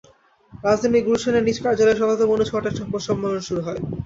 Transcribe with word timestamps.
রাজধানীর 0.63 1.05
গুলশানে 1.07 1.39
নিজ 1.41 1.57
কার্যালয়ে 1.63 1.99
সন্ধ্যা 1.99 2.27
পৌনে 2.29 2.45
ছয়টায় 2.49 2.77
সংবাদ 2.79 3.01
সম্মেলন 3.07 3.41
শুরু 3.47 3.61
হয়। 3.63 3.79